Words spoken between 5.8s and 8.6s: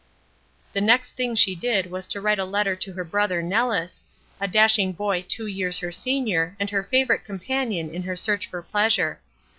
senior and her favorite companion in her search